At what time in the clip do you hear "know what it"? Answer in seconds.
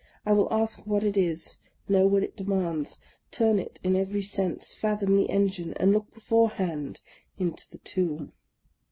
1.87-2.35